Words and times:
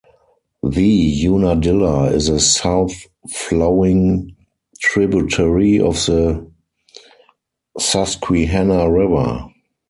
The 0.63 1.13
Unadilla 1.27 2.05
is 2.11 2.27
a 2.27 2.39
south-flowing 2.39 4.35
tributary 4.79 5.79
of 5.79 5.93
the 6.07 6.51
Susquehanna 7.77 8.91
River. 8.91 9.45